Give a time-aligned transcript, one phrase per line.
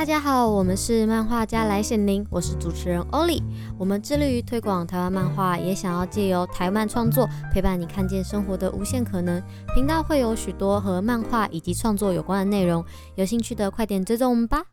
[0.00, 3.42] 大家好，我们是漫画家来显灵，我是主持人欧丽。
[3.76, 9.42] 我们致力于推广台湾漫画，也想要借由台漫创作陪伴你看见生活的无限可能。
[9.74, 12.82] 频道会有许多和漫画以及创作有关的内容，
[13.16, 14.64] 有兴趣的快点追踪我们吧。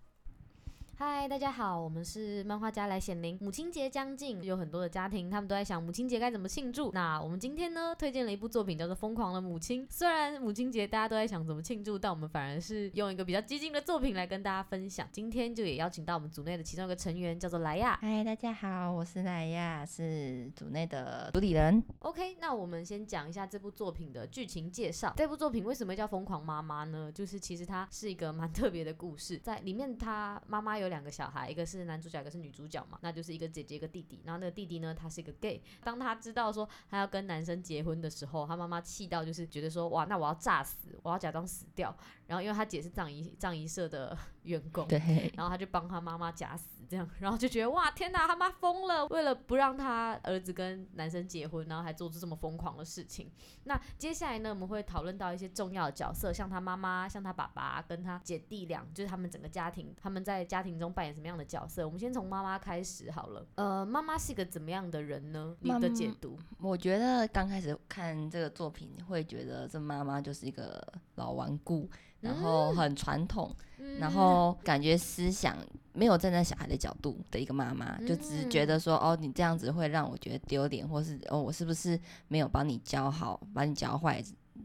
[1.00, 3.38] 嗨，大家好，我们是漫画家来显灵。
[3.39, 6.91] 母亲节将近，有很多的家庭，他们都在想母亲节该怎么庆祝。
[6.91, 9.84] 那我们今天呢，推荐了一部作品，叫做《疯狂的母亲》。
[9.91, 15.08] 虽然母亲节大家都在想怎么庆祝，但我们反而是用一个比较激进的作品来跟大家分享。
[15.12, 18.00] 今天就也邀请到我们组内的其中一个成员，叫做莱亚。
[18.02, 21.84] 嗨，大家好，我是莱亚，是组内的主理人。
[22.00, 25.14] OK，那我们先讲一下这部作品的剧情介绍。
[25.16, 27.11] 这部作品为什么叫《疯狂妈妈》呢？
[27.11, 30.87] 就是其实它是一个蛮特别的故事，在里面，她妈妈有。
[30.90, 34.22] 两个小孩，一个是男主角，一个是女主角嘛，那就是一个姐姐，一个弟弟。
[34.26, 35.62] 然后那个弟弟呢，他是一个 gay。
[35.84, 41.95] 当他知道说他要跟男生结婚的时候，他妈妈气到就是觉得说，哇，那我要炸死，我要假装死掉。
[42.27, 46.67] 然后因为他姐是藏仪葬仪社的 员工，对，然后他就帮他妈妈假死。
[46.89, 49.06] 这样，然后就觉得哇，天哪，他妈疯了！
[49.08, 53.30] 为了不让他儿子跟男生结婚，然后还做出这么疯狂的事情。
[53.66, 61.86] 那接下来呢，我们会讨论到一些重要的角色，像他妈妈、像他爸爸跟他姐弟俩，就是他们整个家庭，他们在家庭中扮演什么样的角色。
[61.86, 63.45] 我们先从妈妈开始好了。
[63.55, 65.58] 呃，妈妈是个怎么样的人呢？
[65.59, 66.39] 你的解读？
[66.58, 70.81] 我觉得刚开始看这个作品，会觉得这妈妈就是一个
[71.18, 71.90] 老顽固。
[72.20, 75.56] 然后很传统，嗯、然后感觉思想
[75.94, 84.22] 没有站在小孩的角度的一个妈妈，嗯、就只觉得说哦，你这样子会让我觉得丢脸，或是哦，我是不是没有帮你教好，把你教坏，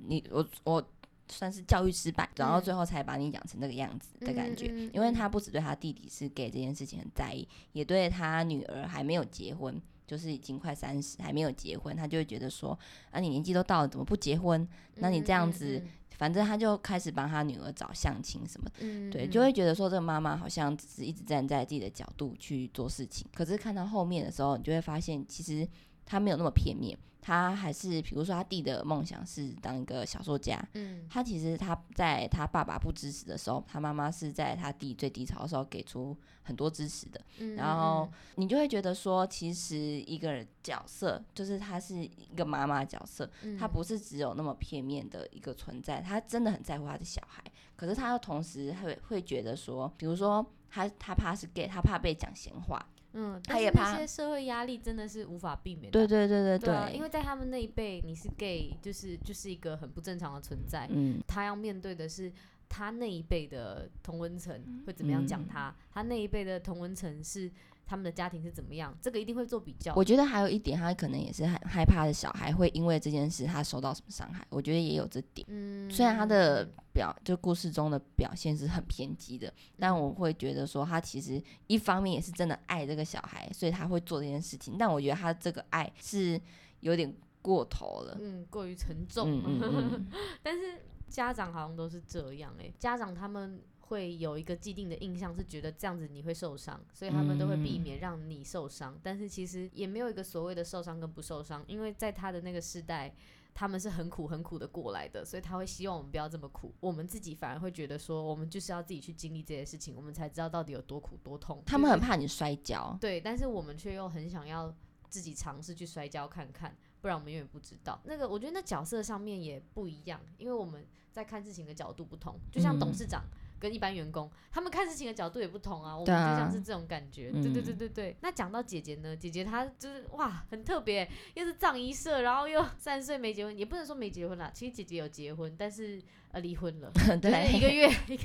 [0.06, 0.82] 你我我
[1.28, 4.68] 算是教育失败，然后最后才把你养成那个样子的感觉。
[4.72, 12.76] 嗯、因为他不只对他弟弟是 gay 这件事情很在意，也对他女儿还没有结婚，就是已经快三十还没有结婚，他就会觉得说
[13.10, 14.66] 啊，你年纪都到了，怎么不结婚？
[14.94, 15.84] 那你这样子。
[16.18, 23.26] 反正他就开始帮他女儿找相亲什么的，嗯、对，就会觉得说这个妈妈好像只是一直站在自己的角度去做事情。
[23.34, 25.66] 可是看到后面的时候，你就会发现其实
[26.04, 26.98] 他没有那么片面。
[27.24, 30.60] 他还是，比如说他弟的梦想是当一个小说家。
[30.74, 37.20] 嗯，他其实他在他爸爸不支持的时候，他妈妈是在他弟最低潮的时候给出很多支持的。
[37.38, 47.40] 嗯，然后你就会觉得说，其实一个角色就是他是一个妈妈角色，他不是只有那么片面的一个存在，他真的很在乎他的小孩，
[47.76, 52.84] 可是他又同时会会觉得说，比如说他他怕是 gay，他怕被讲闲话。
[53.14, 55.90] 嗯，他也怕那些社会压力真的是无法避免的。
[55.90, 60.88] 对对对对对，因为在他们那一辈，你是 gay，就是就是一个很不正常的存在。
[60.90, 62.32] 嗯，他要面对的是
[62.68, 67.50] 他那一辈的同温层会怎么样讲他，嗯，他那一辈的同温层是。
[67.92, 68.96] 他们的家庭是怎么样？
[69.02, 69.92] 这个一定会做比较。
[69.94, 74.42] 我觉得还有一点，他可能也是很害怕的小孩会因为这件事他受到什么伤害。
[74.48, 75.46] 我觉得也有这点。
[75.50, 84.76] 嗯，虽然他的表就故事中的表现是很偏激的，但我会觉得说他其实一方面也是真的爱这个小孩，所以他会做这件事情。
[84.78, 86.40] 但我觉得他这个爱是
[86.80, 89.30] 有点过头了，嗯，过于沉重。
[89.44, 90.06] 嗯嗯嗯
[90.42, 90.80] 但是
[91.10, 93.60] 家长好像都是这样哎、欸，家长他们。
[93.92, 98.94] 会有一个既定的印象，是觉得这样子你会受伤，所以他们都会避免让你受伤。
[98.94, 103.14] 嗯、但是其实也没有一个所谓的受伤跟不受伤，因为在他的那个时代，
[103.52, 106.72] 他们是很苦很苦的过来的，所以他会希望我们不要这么苦。
[106.80, 111.62] 我们自己反而会觉得说，我们就是要自己去经历这些事情，我们才知道到底有多苦多痛。
[111.66, 114.74] 他们很怕你摔跤，对，但是我们却又很想要
[115.10, 118.00] 自己尝试去摔跤看看，不然我们永远不知道。
[118.04, 123.22] 那个我觉得那角色上面也不一样，因为我们在看事情的角度不同，就像董事长。
[123.22, 125.96] 嗯跟一般员工，他们看事情的角度也不同啊。
[125.96, 129.16] 我们就像是这种感觉，对，啊、对对对对那讲到姐姐呢？
[129.16, 134.50] 姐姐她就是哇，很特别，又是葬仪社，然后又 三十岁没结婚，也不能说没结婚啦。
[134.52, 136.02] 其实姐姐有结婚，但是
[136.32, 136.90] 呃离婚了。
[137.22, 138.24] 对，一个月一个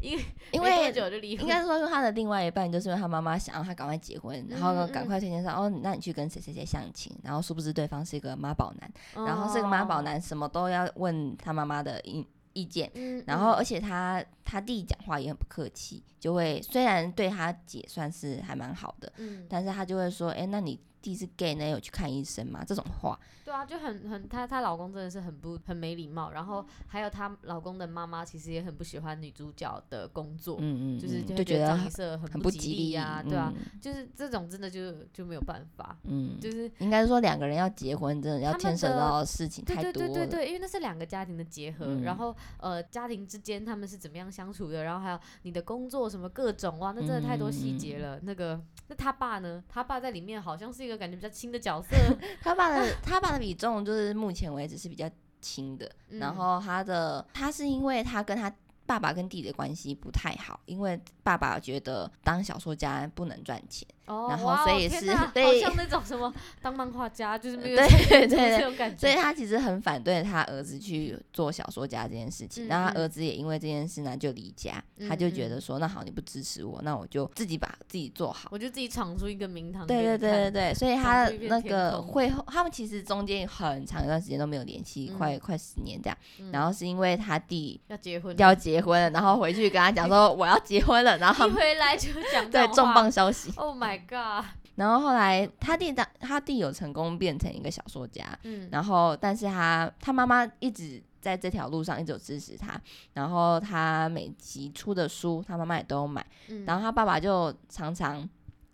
[0.00, 0.22] 一个，
[0.52, 1.42] 因为多久就离婚？
[1.42, 14.24] 应该说，说她的另外一半就是因为她妈妈想让她赶快结婚，然后赶快推荐上哦，那你去跟谁谁谁相亲，然后殊不知对方是一个妈宝男，哦、然后这个妈宝男什么都要问他妈妈的意意见，嗯、然后而且他。
[14.50, 22.62] 他弟讲话也很不客气，就会虽然对他姐算是还蛮好的，嗯，但是他就会说，哎、欸，那你弟是 gay 呢，有去看医生吗？
[22.66, 48.16] 这种话，对啊，就很很，她她老公真的是很不很没礼貌，然后还有她老公的妈妈其实也很不喜欢女主角的工作，嗯嗯，就是就觉得张一社很不吉利啊，对啊，就是这种真的就就没有办法，嗯，就是应该说两个人要结婚，真的要牵扯到的事情太多了，对对对对，因为那是两个家庭的结合，嗯、然后呃家庭之间他们是怎么样相处的，然后还有你的工作什么各种哇，那真的太多细节了。
[48.18, 49.62] 嗯、那个，那他爸呢？
[49.68, 51.96] 他爸在里面好像是一个感觉比较轻的角色。
[52.42, 55.08] 他爸的 他爸的比重就是目前为止是比较
[55.40, 55.90] 轻的。
[56.08, 58.52] 嗯、然后他的他是因为他跟他
[58.84, 63.86] 爸爸跟弟弟的关系不太好，因为爸爸觉得当小说家不能赚钱。
[64.08, 72.66] 哦，然后所以是对， 好像那种什么当漫画家就是没有对对 对这种感觉，所以他其实很反对他儿子去做小说家这件事情。
[72.68, 79.86] 那、嗯、他儿子也因为这件事呢就离家，嗯、他就觉得说，那好，你不支持我，那我就自己把自己做好，我就自己闯出一个名堂。
[79.86, 86.50] 对对对对对，所以他那个会后，他们其实中间很长一段时间都没有联系，嗯、快快十年这样、嗯。
[86.52, 93.52] 然后是因为他弟要结婚，要结婚了，然后回去跟他讲说 我要结婚了，然后一回来就讲对重磅消息。
[93.56, 94.44] Oh my god！
[94.76, 102.80] 然后后来他弟当他弟有成功变成一个小说家，嗯，然后但是他他妈妈一直在这条路上一直有支持他，
[103.12, 108.28] 然后他每集出的书他妈妈也都有买，嗯，然后他爸爸就常常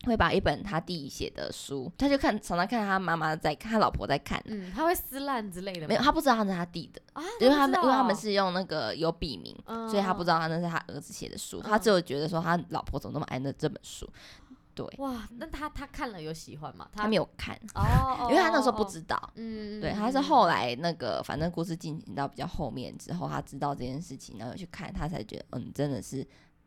[0.04, 5.88] 会把一本他弟写的书，他就看常常看他妈妈在看，他老婆在看，嗯，他会撕烂之类的？
[5.88, 14.06] 没有，他不知道他是他弟的啊，因为他们因为他们是用那个有笔名，嗯，所以他不知道他那是他儿子写的书，嗯，他只有觉得说他老婆怎么那么爱那这本书。
[14.74, 16.88] 对，哇，那他他看了有喜欢吗？
[16.92, 26.26] 他没有看哦， 因为他那时候不知道，嗯，对，他是后来那个，反正故事进行到比较后面之后，他知道这件事情，然后去看，他才觉得，嗯，真的是。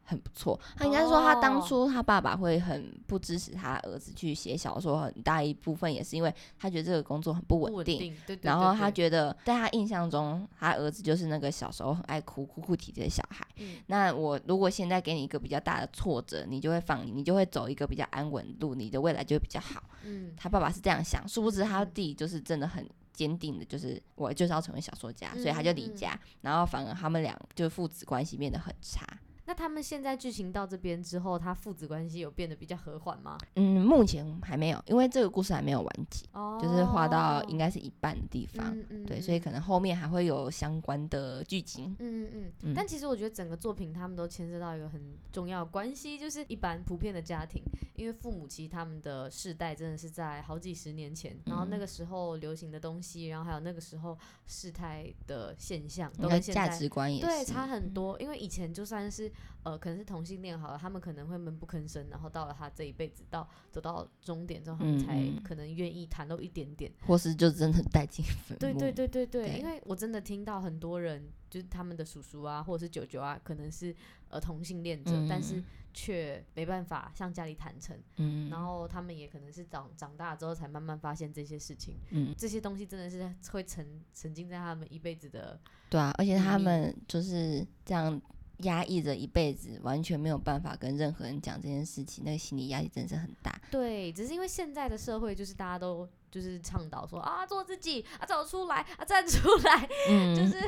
[0.09, 13.45] 很不错，他应该说他当初他爸爸会很不支持他儿子去写小说，很大一部分也是因为他觉得这个工作很不稳定，然后他觉得在他印象中，他儿子就是那个小时候很爱哭、哭哭啼啼的小孩。
[13.88, 19.83] 那我如果现在给你一个比较大的挫折，你就会放你，你就会走一个比较安稳路，你的未来就会比较好。
[20.04, 29.06] 嗯他爸爸是这样想，殊不知他弟就是真的很坚定的，就是我就是要成为小说家，所以他就离家，然后反而他们俩就父子关系变得很差。
[29.47, 33.38] 那他们现在剧情到这边之后，他父子关系有变得比较和缓吗？
[33.55, 41.95] 嗯，目前还没有，因为这个故事还没有完结，哦、就是画到应该是一半的地方，嗯嗯、对，所以可能后面还会有相关的剧情。
[41.99, 42.73] 嗯嗯嗯，嗯。
[42.75, 45.01] 但其实我觉得整个作品他们都牵涉到一个很
[45.31, 47.63] 重要的关系，就是一般普遍的家庭，
[47.95, 59.31] 因为父母其实他们的世代真的是在好几十年前，然后那个时候流行的东西，然后还有那个时候事态的现象，都跟价值观也是对差很多，因为以前就算是。
[59.63, 68.59] 呃，可能是同性恋好了，他们可能会闷不吭声，然后到了他这一辈子到走到终点之后，他们才可能愿意袒露一点点，或是就真的带进坟墓。
[68.59, 73.93] 对对对对对，对，因为我真的听到很多人，就是他们的叔叔啊，或者是舅舅啊，可能是
[74.29, 75.61] 呃同性恋者，嗯，但是
[75.93, 77.97] 却没办法向家里坦诚。
[78.15, 81.97] 嗯，然后他们也可能是长长大之后才慢慢发现这些事情。
[82.11, 85.59] 嗯，这些东西真的是会沉沉浸在他们一辈子的。
[85.89, 88.21] 对啊，而且他们就是这样。
[88.59, 93.62] 压抑着一辈子，完全没有办法跟任何人讲这件事情，那个心理压力真是很大。
[93.69, 96.07] 对，只是因为现在的社会就是大家都。
[96.29, 100.59] 就是倡导说啊，做自己啊，走出来啊，站出来，嗯，就是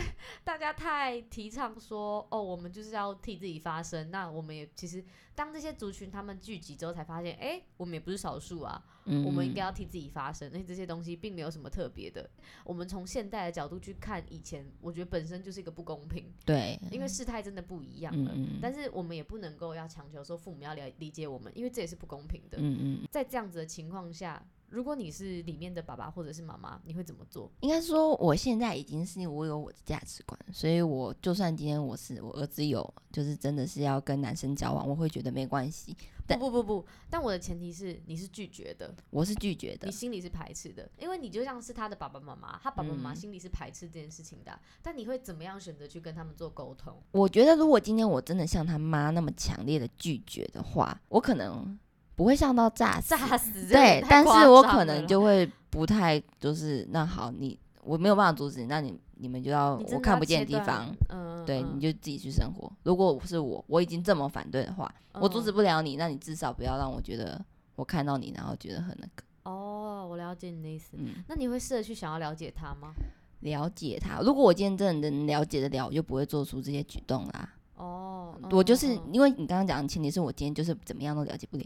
[0.43, 4.09] 大家太提倡说哦，我们就是要替自己发声。
[4.09, 5.03] 那我们也其实
[5.35, 10.49] 当这些族群他们聚集之后，才发现，哎、欸，我们也不是少数啊，嗯，我们应该要替自己发声。
[10.53, 12.29] 那这些东西并没有什么特别的。
[12.63, 16.31] 我们从现代的角度去看以前，我觉得本身就是一个不公平。
[16.45, 18.31] 对，因为事态真的不一样了。
[18.33, 22.57] 嗯，但是我们也不能够要强求说父母要了理解我们，因为这也是不公平的。
[22.59, 24.41] 嗯嗯，在这样子的情况下。
[24.69, 27.51] 如果你是里面的爸爸或者是妈妈，你会怎么做？
[27.61, 35.95] 应该说，我现在已经是我有我的价值观，所以我就算今天我是我儿子有，就是真的是要跟男生交往，我会觉得没关系。
[36.27, 44.59] 不不不不，但我的前提是你是拒绝的，我是拒绝的，你心里是排斥的，因为你就像是他的爸爸妈妈，他爸爸妈妈心里是排斥这件事情的，嗯。
[44.83, 46.95] 但你会怎么样选择去跟他们做沟通？
[47.11, 51.77] 我觉得如果今天我真的像他妈那么强烈的拒绝的话，我可能。
[52.19, 62.69] 不会像到炸死，炸死对，但是我可能就会不太就是那好，你我没有办法阻止你，那你你们就要，要我看不见的地方，嗯，对嗯，你就自己去生活。
[62.83, 67.39] 如果是我，我已经这么反对的话，嗯，我阻止不了你，那你至少不要让我觉得
[67.77, 69.23] 我看到你，然后觉得很那个。
[69.43, 70.97] 哦，我了解你的意思。
[70.97, 72.91] 嗯，那你会试着去想要了解他吗？
[73.39, 77.49] 了解他，如果我今天真的能了解得了，我就不会做出这些举动啦。
[77.77, 81.63] 哦，我就是，嗯，因为你刚刚讲的前提是我今天就是怎么样都了解不了。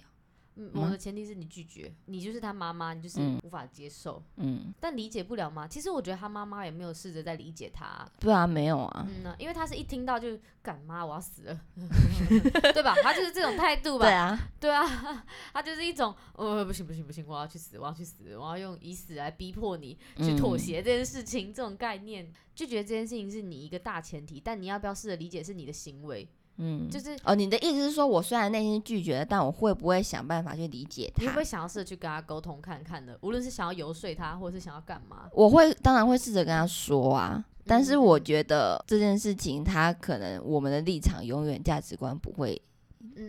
[0.56, 5.68] 嗯，我的前提是你拒绝，嗯、你就是他妈妈，你就是无法接受，嗯，但理解不了吗？
[5.68, 11.60] 其实我觉得他妈妈也没有试着在理解他、啊，对啊，没有啊，嗯呢，因为他是一听到就干妈我要死了，
[12.74, 12.96] 对吧？
[13.02, 14.06] 他就是这种态度吧？
[14.06, 26.28] 对啊，对啊， 他就是一种，呃，不行不行不行，我要去死，我要去死，我要用以死来逼迫你去妥协这件事情、嗯，这种概念，拒绝这件事情是你一个大前提，但你要不要试着理解是你的行为？
[26.58, 31.22] 嗯，就是哦，你的意思是说，我虽然内心拒绝了，但我会不会想办法去理解他？
[31.22, 33.18] 你会不会想要试着去跟他沟通看看的？
[33.22, 35.30] 无论是想要游说他，或者是想要干嘛？
[35.34, 37.44] 我会，当然会试着跟他说啊。
[37.66, 42.62] 但是我觉得这件事情，他可能我们的立场永远价值观不会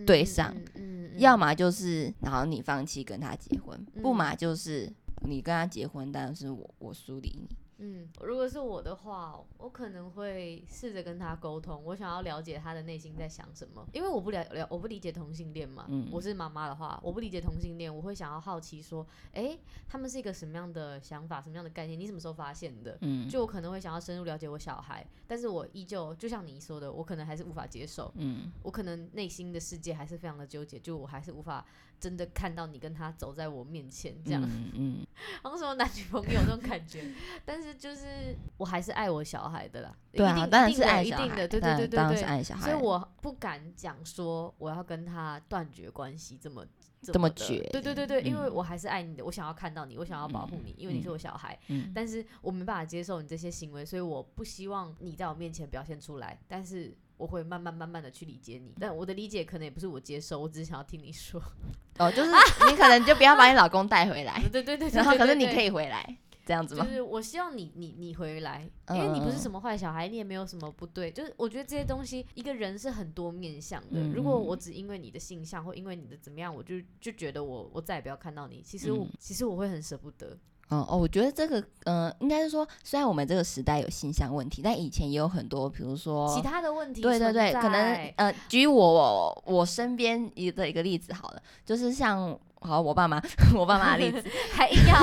[0.05, 4.93] 对上，嗯嗯嗯、要么就是然后你放弃跟他结婚，嗯、不嘛就是
[5.29, 7.49] 你跟他结婚，但是我我疏离你。
[7.79, 15.85] 嗯，如果是我的话，我可能会试着跟他沟通，我想要了解他的内心在想什么，因为我不了了，我不理解同性恋嘛。
[15.89, 21.99] 嗯，我是妈妈的话，我不理解同性恋，我会想要好奇说，哎、欸，他们是一个什么样的想法，什么样的概念？
[21.99, 22.97] 你什么时候发现的？
[23.01, 28.11] 嗯，就我可能会想要深入了解我小孩，但是我依旧就像你说的，我可能还是无法接受。
[28.15, 31.67] 嗯，我可能内心的世界还是非常的纠结，就我还是无法
[32.05, 34.43] 真的看到你跟他走在我面前这样。
[34.43, 35.07] 嗯，嗯。
[35.43, 37.05] 好像什么男女朋友那种感觉，
[37.45, 37.75] 但是。
[37.85, 42.09] 就是我还是爱我小孩的啦，对啊，当然是爱小孩，一定的，对对对对。
[42.09, 46.65] 对，是爱小孩，所以我不敢讲说我要跟他断绝关系这么
[47.03, 51.59] 这么绝，对对对对，因为我还是爱你的，我想要看到你，我想要保护你，因为你是我小孩，
[51.95, 61.41] 但是我没办法接受你这些行为，所以我不希望你在我面前表现出来，但是我会慢慢慢慢的去理解你，但我的理解可能也不是我接受，我只是想要听你说，
[61.99, 62.31] 哦，就是
[62.71, 66.19] 你可能就不要把你老公带回来， 对对对，然后可是你可以回来。
[66.47, 66.85] 这样子吗？
[66.85, 71.11] 就是我希望你你你回来，因为你不是什么坏小孩，你也没有什么不对。
[71.11, 73.99] 就是我觉得这些东西，一个人是很多面向的。
[74.13, 78.61] 如果我只因为你的性向或因为你的怎么样，我就就觉得我我再也不要看到你。
[78.61, 80.37] 其实我其实我会很舍不得。
[80.69, 87.01] 哦哦，我觉得这个嗯，应该是说，虽然我们这个时代有性向问题，但以前也有很多，比如说其他的问题。
[87.03, 92.39] 对对对，可能呃，举我我身边一的一个例子好了，就是像。
[92.67, 93.21] 好，我爸妈，
[93.55, 94.97] 我爸妈的例子， 还硬要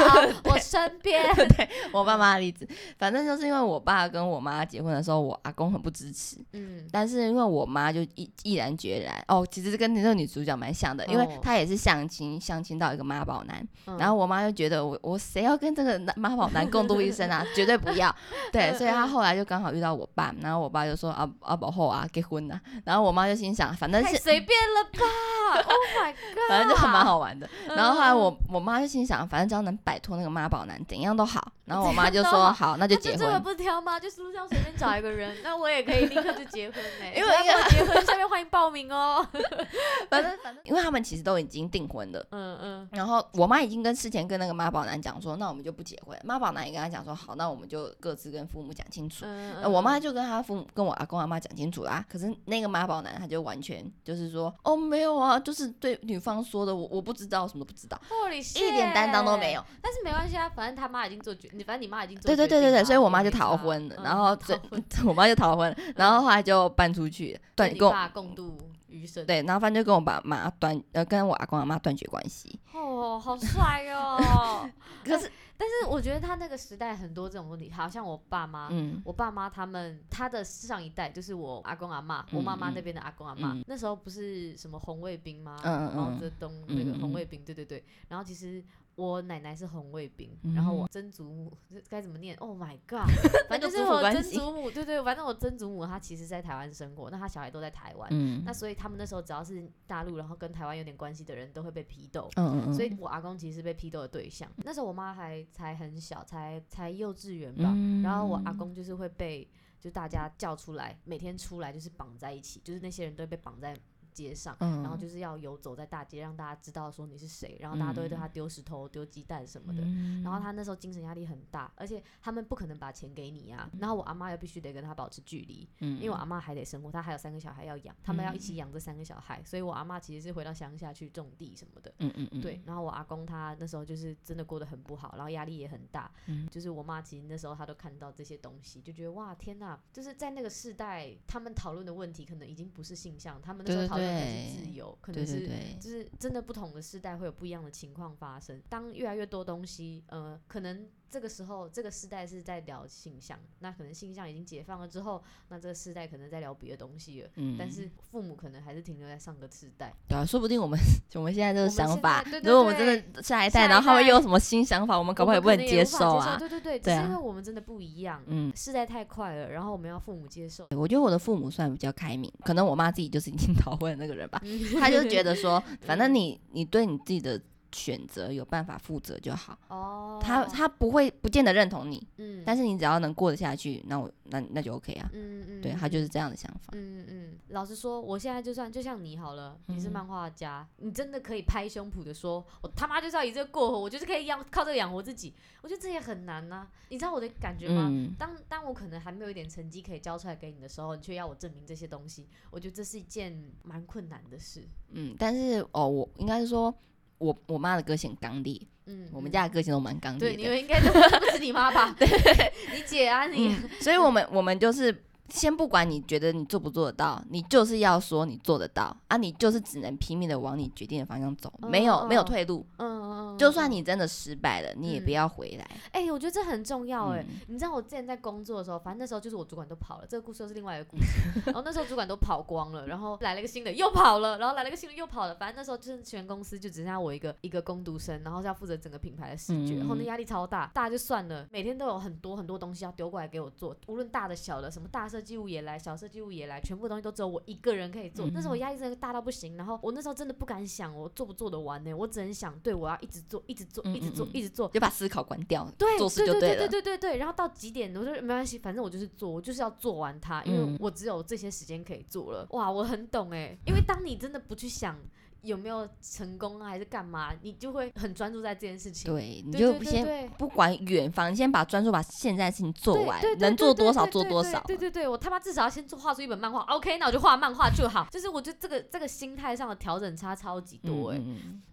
[0.45, 13.67] 我身边， 对我爸妈的例子，反正就是因为我爸跟我妈结婚的时候，我阿公很不支持，嗯，但是因为我妈就毅毅然决然，哦，其实跟那个女主角蛮像的，因为她也是相亲，相亲到一个妈宝男，
[13.99, 18.13] 然后我妈就觉得我我谁要跟这个妈宝男共度一生啊，绝对不要，
[18.51, 27.47] 对，所以她后来就刚好遇到我爸，然后我爸就说啊啊宝后啊结婚了，然后我妈就心想，反正是随便了吧，Oh my god，反正就很蛮好玩的。
[27.67, 31.51] 然后后来我我妈就心想，反正只要能摆脱那个妈宝男，怎样都好。
[31.65, 33.97] 然后我妈就说：“好，那就结婚。”这个不挑吗？
[33.97, 37.13] 就是路上随便找一个人，那我也可以立刻就结婚嘞。
[37.15, 39.25] 因为要结婚，下面欢迎报名哦。
[40.09, 42.27] 反正反正，因为他们其实都已经订婚了。
[42.31, 42.89] 嗯嗯。
[42.91, 49.71] 然后我妈已经跟事前跟那个妈宝男讲说：“那我们就不结婚。”妈宝男也跟他讲说：“好，那我们就各自跟父母讲清楚。”嗯。
[49.71, 52.03] 我妈就跟他父母跟我阿公阿妈讲清楚啦。
[52.09, 57.99] 可是那个妈宝男他就完全就是说：“哦，没有啊，就是对女方说的，我我不知道，什么都不知道，
[58.31, 62.27] 一点担当都没有。”但是没关系啊，反正他妈已经做决，反正你妈已经做。
[62.27, 64.59] 对对对对对，所以 我妈就逃婚了，然后这
[65.05, 68.57] 我妈就逃婚，然后后来就搬出去， 断跟我共度
[68.87, 69.25] 余生。
[69.25, 72.59] 对，然后反正就跟我爸妈断呃，跟我阿公阿妈断绝关系。
[72.73, 74.69] 哦，好帅哦！
[75.03, 85.55] 可是，但是我觉得他那个时代很多这种问题，好像我爸妈，嗯，我爸妈他们他的上一代就是我阿公阿妈，我妈妈那边的阿公阿妈，那时候不是什么红卫兵吗？
[85.95, 88.63] 毛泽东那个红卫兵，对对对，然后其实。
[89.01, 91.51] 我奶奶是红卫兵，然后我曾祖母
[91.89, 93.09] 该怎么念？Oh my god！
[93.49, 104.47] 反正就是我曾祖母，对对，反正我曾祖母她其实在台湾生活，那她小孩都在台湾，嗯、那所以他们那时候只要是大陆，然后跟台湾有点关系的人都会被批斗，嗯嗯，所以我阿公其实是被批斗的对象。
[104.57, 113.75] 那时候我妈还才很小，才才幼稚园吧，嗯、然后我阿公就是会被就大家叫出来，每天出来就是绑在一起，就是那些人都会被绑在。
[114.13, 119.81] 街上，然后就是要游走在大街，让大家知道说你是谁，然后大家都会对他丢石头、丢鸡蛋什么的。
[120.23, 123.69] 然后他那时候精神压力很大，而且他们不可能把钱给你啊。
[123.79, 131.93] 然后我阿妈又必须得跟他保持距离，因为我阿妈还得生活，她还有三个小孩要养，他们要一起养这三个小孩，所以我阿妈其实是回到乡下去种地什么的。
[131.99, 132.61] 嗯嗯嗯对。
[132.65, 136.11] 然后我阿公他那时候就是真的过得很不好，然后压力也很大。
[136.49, 139.79] 就是我妈其实那时候她都看到这些东西，就觉得哇天哪！
[139.91, 144.00] 就是在那个世代，他们讨论的问题可能已经不是性向，他们那时候讨论。
[144.01, 148.61] 自由可能是，对对对，就是真的不同的时代会有不一样的情况发生。
[148.69, 150.87] 当越来越多东西，呃，可能。
[151.11, 157.29] 这个时候，这个时代是在聊性向，那可能性向已经解放了之后，那这个时代可能在聊别的东西了。
[157.35, 159.93] 嗯，但是父母可能还是停留在上个时代。
[160.07, 160.79] 对啊，说不定我们
[161.15, 166.37] 我们现在这个想法，如果我们真的下一代，然后他们又有什么新想法，我们可不可以不能接受啊。
[166.39, 170.67] 对对对，只是因为我们真的不一样，嗯，世代太快了，然后我们要父母接受。
[170.77, 174.41] 我觉得我的父母算比较开明，可能我妈自己就是已经 逃婚的那个人吧，
[174.79, 177.41] 她就觉得 说，反正你你对你自己的。
[177.71, 179.57] 选择有办法负责就好。
[179.67, 185.09] 哦，他他不会不见得认同你，嗯，但是你只要能过得下去，那我那那就 OK 啊。
[185.13, 186.71] 嗯嗯，对他就是这样的想法。
[186.73, 195.33] 嗯嗯，老实说，我现在就算就像你好了，你是漫画家，嗯、你真的可以拍胸脯的说，我他妈就是要以这个过活，我就是可以养靠这个养活自己。
[195.61, 197.87] 我觉得这也很难呐、啊，你知道我的感觉吗？
[197.91, 204.67] 嗯、当当我可能还没有一点成绩可以交出来给你的时候，你却要我证明这些东西，我觉得这是一件蛮困难的事。
[204.91, 206.73] 嗯，但是哦，我应该是说。
[207.21, 210.35] 我我妈的个性刚烈，嗯，我们家的个性都蛮刚烈的。
[210.35, 211.95] 对，你们应该都不是你妈吧？
[211.97, 212.07] 对，
[212.75, 213.49] 你姐啊，你。
[213.49, 215.03] 嗯、 所以我们我们就是。
[215.33, 219.15] 先不管你觉得你做不做得到，你就是要说你做得到啊！
[219.15, 222.65] 你就是只能拼命的往你决定的方向走，哦、没有、哦、没有退路。
[222.79, 223.00] 嗯
[223.33, 225.65] 嗯，就算你真的失败了，嗯、你也不要回来。
[225.91, 227.25] 哎、欸，我觉得这很重要哎、欸。
[227.29, 231.41] 嗯、你知道我之前在工作的时候，反正那时候就是我主管都跑了，这个故事又是另外一个故事。
[231.47, 235.35] 然后那时候主管都跑光了，然后来了一个新的又跑了，然后来了一个新的又跑了。
[235.35, 245.95] 反正那时候就是全公司就只剩下我一个一个工读生，然后是要负责整个品牌的视觉，然后那压力超大，大就算了，每天都有很多很多东西要丢过来给我做，无论大的小的，什么大设计物也来，小。
[246.01, 248.25] 设计物也来，全部东西都只有我一个人可以做。
[248.25, 251.93] 嗯、那时候我压力真的大到不行，然后我那时候真的不敢想我做不做得完呢？
[251.93, 256.67] 我只能想，对我要一直做，一直做，一直做，一直做，就把思考关掉，对，做事就对了。
[256.67, 257.17] 对对对对对对对。
[257.17, 262.47] 然后到几点，我就没关系，反正我就是做，我就是要做完它，因为我只有这些时间可以做了。
[262.51, 264.97] 哇，我很懂哎，因为当你真的不去想。
[265.41, 267.31] 有没有成功啊，还是干嘛？
[267.41, 269.11] 你就会很专注在这件事情。
[269.11, 274.61] 对，你就先不管远方，你先把专注把现在的事情做完，能做多少做多少。
[274.67, 276.59] 对对对，我他妈至少要先做画出一本漫画。
[276.61, 278.07] OK，那我就画漫画就好。
[278.11, 281.19] 就是我觉得这个这个心态上的调整差超级多哎。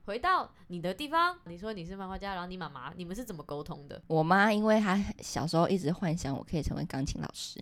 [0.06, 4.00] 回到你的地方，你说你是漫画家，然后你妈妈，你们是怎么沟通的？
[4.06, 7.60] 我妈因为她小时候一直幻想我可以成为钢琴老师。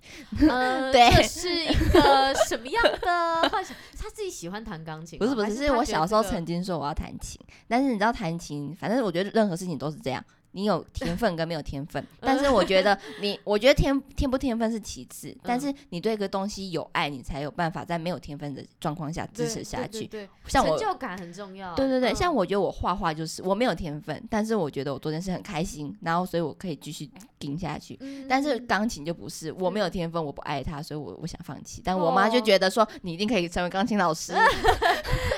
[0.49, 3.77] 呃， 对，是一个什么样的幻想？
[3.99, 5.19] 她自己喜欢弹钢琴？
[5.19, 5.85] 不是不是，是我。
[5.97, 10.25] 小时候曾经说我要弹琴，但是你知道弹琴，反正我觉得任何事情都是这样。
[10.53, 20.07] 你有天分跟没有天分，但是我觉得你，我觉得天天不天分是其次，但是你对一个东西有爱，你才有办法在没有天分的状况下支持下去。
[20.07, 21.75] 对，像我成就感很重要。
[21.75, 27.99] 对对对，像我觉得我画画就是我没有天分，但是我觉得我做件事很开心，然后所以我可以继续顶下去。
[28.27, 31.83] 但是钢琴就不是，我没有天分，我不爱它，所以我我想放弃。
[31.85, 34.33] 但我妈就觉得说你一定可以成为钢琴老师。
[34.33, 35.36] 他他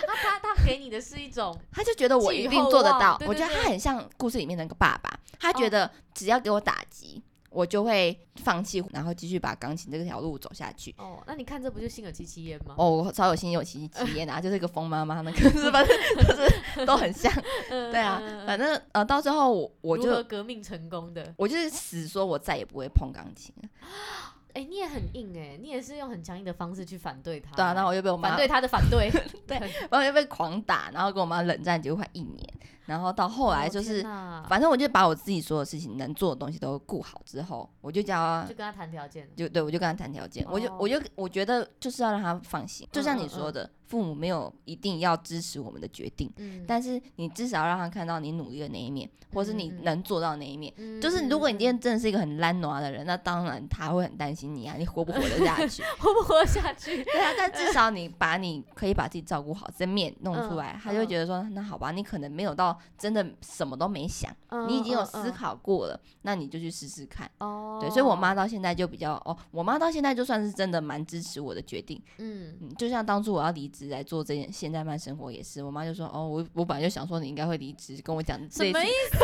[0.68, 3.18] 给你的是一种， 他就觉得我一定做得到。
[3.26, 5.90] 我觉得他很像故事里面那个爸爸，他觉得。
[6.14, 10.92] 只要给我打击，我就会放弃，然后继续把钢琴这条路走下去。
[10.98, 12.74] 哦，那你看这不就心有戚戚焉吗？
[12.76, 16.50] 哦，我超有心有戚戚焉啊，就是一个疯妈妈那个，反正就是
[16.84, 17.32] 都很像。
[17.68, 23.54] 对啊，反正呃，到最后我我就革命成功的，我就是死说我再也不会碰钢琴。
[24.54, 27.54] 哎、欸，你也很硬哎、欸，你也是用很强硬的方式去反对他。
[27.54, 29.10] 对啊，然后我又被我妈反对他的反对，
[29.46, 29.58] 对，
[29.90, 32.54] 然后又被狂打，然后跟我妈冷战，结果快一年。
[32.88, 43.62] 然后到后来就是，哦、反正我就把我自己所有事情能做的东西都顾好之后，我就叫他，就跟他谈条件，就对，我就跟他谈条件，哦、我就我就我觉得就是要让他放心，就像你说的。
[43.62, 50.70] 嗯嗯嗯父母没有一定要支持我们的决定，嗯、但是你至少让他看到你努力的那一面，嗯、或是你能做到那一面。
[50.76, 55.82] 嗯、就是如果你今天真的是一个很懒惰的人，嗯、那当然他会很担心你啊，你活不活得下去？
[55.98, 57.02] 活不活得下去？
[57.02, 67.30] 对啊，但至少你把你可以把自己照顾好，这面弄出来，嗯、他就会觉得说，嗯、那好吧，你可能没有到真的什么都没想，嗯、你已经有思考过了，嗯、那你就去试试看。
[67.38, 72.02] 哦，对，所以我妈到现在就比较哦，我妈到现在就算是真的蛮支持我的决定。
[72.18, 74.52] 嗯，嗯，就像当初我要离职来做这件。
[74.52, 79.18] 现在慢生活也是，我妈就说：“哦，我我本来就想说你应该会离职，跟我讲什么意思？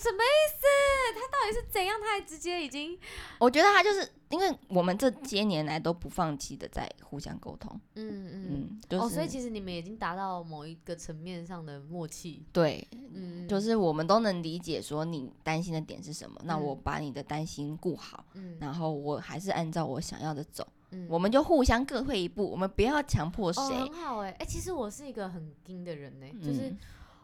[0.00, 0.66] 什么意思？
[1.14, 2.00] 他到底是怎样？
[2.00, 2.98] 他还直接已经……
[3.38, 23.62] 我觉得他就是因为我们这些年来都不放弃的在互相沟通，嗯嗯嗯，就是、哦，所以其实你们已经达到某一个层面上的默契，对，嗯，就是我们都能理解说你担心的点是什么，嗯、那我把你的担心顾好，嗯，然后我还是按照我想要的走。”嗯、我们就互相各退一步，我们不要强迫谁。
[23.62, 26.74] 哦，很好哎、欸，哎、欸，其实我是一个很硬的人呢、欸，嗯、就是。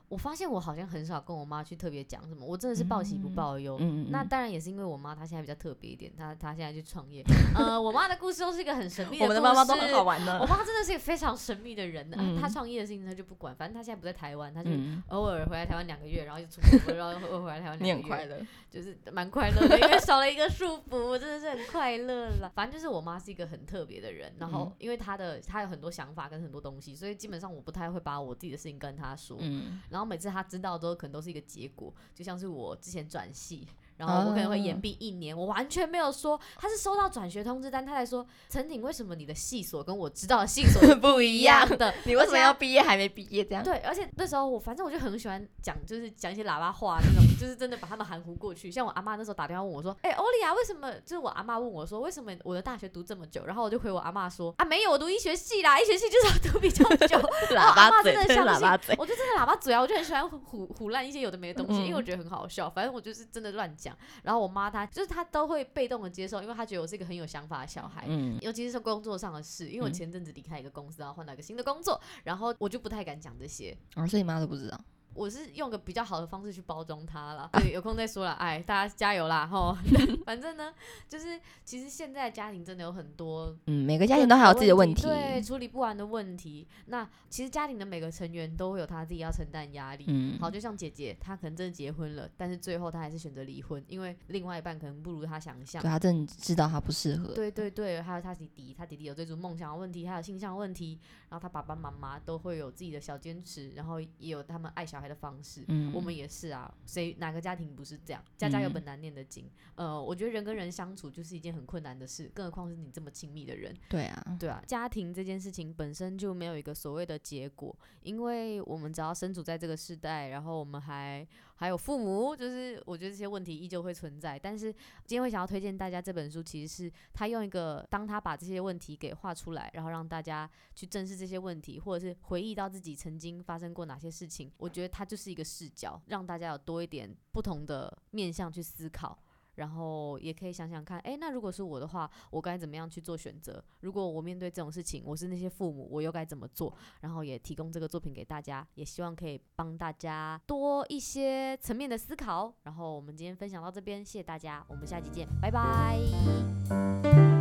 [0.08, 3.76] 我发现我好像很少跟我妈去特别讲什么，我真的是报喜不报忧。
[3.80, 7.24] 嗯、那当然也是因为我妈她现在比较特别一点，她她现在去创业。
[7.54, 9.38] 呃，我妈的故事都是一个很神秘的故事。
[9.38, 10.38] 我们的妈妈都很好玩的。
[10.38, 12.08] 我妈真的是一个非常神秘的人。
[12.12, 14.70] 嗯、她创业的事情她就不管，反正她现在不在台湾，她就
[15.08, 17.86] 偶尔回来台湾两个月，然后就出国，然后偶尔回来台湾两个月。
[17.86, 18.38] 你很快乐，
[18.70, 22.50] 就是蛮快乐的，因为少了一个束缚，我真的是很快乐了。
[22.54, 29.36] 反正就是我妈是一个很特别的人，然后因为她的她有很多想法跟很多东西，所以基本上我不太会把我自己的事情跟她说。
[29.40, 30.76] 嗯、然后每次他知道。
[30.76, 41.92] 都可能都是一个结果，就像是我之前转系，然后我可能会延毕一年，我完全没有说，他是收到转学通知单，他才说陈婷，为什么你的系所跟我知道的系所 不一样的？
[42.04, 43.64] 你为什么要毕业还没毕业这样？
[43.64, 48.70] 对，而且那时候我反正我就很喜欢讲，就是讲一些喇叭话那种，就是真的把他们含糊过去。
[48.70, 57.18] 像我阿妈那时候打电话问我说：“哎、欸，欧丽亚，为什么？”就是我阿妈问我说：“为什么我的大学读这么久？”然后我就回我阿妈说：“啊，没有，我读医学系啦，医学系就是要读比较久。
[57.56, 59.80] ”喇叭嘴，真的 喇叭嘴，我就真的喇叭嘴啊！
[59.80, 62.68] 我就很喜欢胡胡烂一些有的没的东西，嗯、因为我觉得很好笑。
[62.70, 63.85] 反正我就是真的乱讲。
[64.22, 68.06] 然后我妈她就是她都会被动的接受，因为她觉得我是一个很有想法的小孩。
[68.08, 73.76] 嗯，尤其是工作上的事，因为我前阵子离开一个公司，然后换了一个新的工作，然后我就不太敢讲这些。
[73.94, 74.80] 哦，所以你妈都不知道。
[75.16, 79.76] 我是用个比较好的方式去包装它了， 对，有空再说了，哎，大家加油啦，吼，
[80.26, 80.72] 反正呢，
[81.08, 86.66] 就是其实现在家庭真的有很多，嗯，每个家庭都还有自己的问题，对，处理不完的问题。
[86.86, 100.98] 那其实家庭的每个成员都会有他自己要承担压力，嗯，好，就像姐姐，她可能真的结婚了，但是最后她还是选择离婚，因为另外一半可能不如她想象，对，她真的知道她不适合，对对对，还有她弟弟，她弟弟有追逐梦想的问题，还有性向问题，
[101.28, 105.92] 然后她爸爸妈妈都会有自己的小坚持，然后也有他们爱小孩的方式，嗯。
[105.94, 108.22] 我们也是啊，谁哪个家庭不是这样？
[108.36, 109.50] 家家有本难念的经。
[109.76, 113.74] 嗯、呃，我觉得人跟人相处就是一件很困难的事，更何况是你这么亲密的人。
[113.88, 124.38] 对啊，对啊，家庭这件事情本身就没有一个所谓的结果，因为我们只要身处在这个世代，然后我们还还有父母，就是我觉得这些问题依旧会存在。
[124.38, 124.70] 但是
[125.04, 134.52] 今天会想要推荐大家这本书，其实是他用一个，当他把这些问题给画出来，然后让大家去正视这些问题，或者是回忆到自己曾经发生过哪些事情。
[134.58, 139.18] 我觉得他就是一个视角，让大家有多一点不同的面向去思考。
[139.56, 143.62] 然后也可以想想看，诶，那如果是我的话，我该怎么样去做选择？
[143.80, 146.72] 如果我面对这种事情，我是那些父母，我又该怎么做？
[147.00, 152.52] 然后也提供这个作品给大家，也希望可以帮大家多一些层面的思考。
[152.62, 155.98] 然后我们今天分享到这边，谢谢大家，我们下期见，拜拜。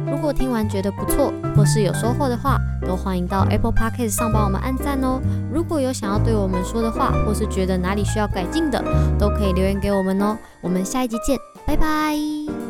[0.08, 5.20] 如果听完觉得不错，或是有收获的话，都欢迎到 Apple Podcast 上帮我们按赞哦。
[5.52, 8.82] 如果有想要对我们说的话，或是觉得哪里需要改进的，
[9.20, 10.38] 都可以留言给我们哦。
[10.62, 11.38] 我们下一集见。
[11.76, 12.65] 拜拜。